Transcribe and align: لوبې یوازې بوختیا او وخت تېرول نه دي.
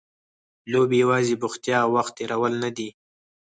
لوبې 0.71 0.95
یوازې 1.03 1.35
بوختیا 1.41 1.77
او 1.85 1.89
وخت 1.97 2.11
تېرول 2.19 2.53
نه 2.63 2.69
دي. 2.77 2.89